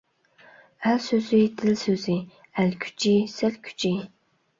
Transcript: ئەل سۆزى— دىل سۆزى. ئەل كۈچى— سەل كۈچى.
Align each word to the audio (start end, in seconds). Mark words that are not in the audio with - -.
ئەل 0.85 1.01
سۆزى— 1.07 1.41
دىل 1.59 1.77
سۆزى. 1.81 2.15
ئەل 2.63 2.73
كۈچى— 2.87 3.13
سەل 3.35 3.61
كۈچى. 3.69 3.93